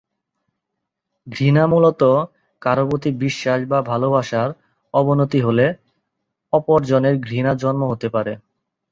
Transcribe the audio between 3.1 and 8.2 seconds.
বিশ্বাস বা ভালোবাসার অবনতি হলে অপর জনের ঘৃণা জন্ম হতে